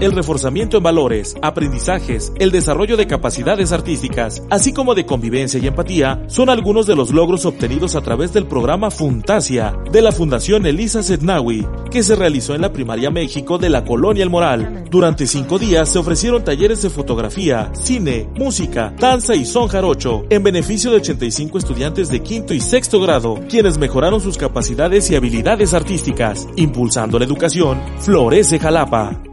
[0.00, 5.66] el reforzamiento en valores, aprendizajes, el desarrollo de capacidades artísticas, así como de convivencia y
[5.66, 10.64] empatía, son algunos de los logros obtenidos a través del programa Funtasia de la Fundación
[10.64, 14.84] Elisa Sednawi, que se realizó en la Primaria México de la Colonia El Moral.
[14.90, 20.42] Durante cinco días se ofrecieron talleres de fotografía, cine, música, danza y son jarocho, en
[20.42, 25.74] beneficio de 85 estudiantes de quinto y sexto grado, quienes mejoraron sus capacidades y habilidades
[25.74, 29.29] artísticas, impulsando la educación, Florece Jalapa.